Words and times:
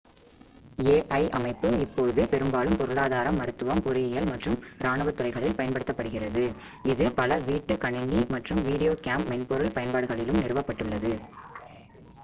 ai 1.09 1.25
அமைப்பு 1.37 1.69
இப்போது 1.83 2.21
பெரும்பாலும் 2.31 2.77
பொருளாதாரம் 2.79 3.37
மருத்துவம் 3.39 3.83
பொறியியல் 3.85 4.29
மற்றும் 4.31 4.57
இராணுவத் 4.79 5.17
துறைகளில் 5.19 5.55
பயன்படுத்தப்படுகிறது 5.59 6.45
இது 6.85 7.07
பல 7.19 7.39
வீட்டு 7.47 7.75
கணினி 7.77 8.21
மற்றும் 8.31 8.63
வீடியோ 8.67 8.95
கேம் 9.03 9.29
மென்பொருள் 9.31 9.75
பயன்பாடுகளிலும் 9.77 10.43
நிறுவப்பட்டுள்ளது 10.43 11.13